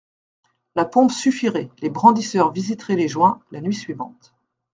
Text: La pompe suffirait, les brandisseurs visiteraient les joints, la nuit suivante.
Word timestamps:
La 0.73 0.85
pompe 0.85 1.11
suffirait, 1.11 1.69
les 1.79 1.91
brandisseurs 1.91 2.51
visiteraient 2.51 2.95
les 2.95 3.07
joints, 3.07 3.39
la 3.51 3.61
nuit 3.61 3.75
suivante. 3.75 4.33